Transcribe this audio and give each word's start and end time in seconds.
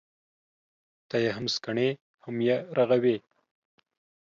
ته 1.09 1.15
يې 1.23 1.31
هم 1.37 1.45
سکڼې، 1.53 1.87
هم 2.23 2.35
يې 2.47 2.57
رغوې. 2.77 3.15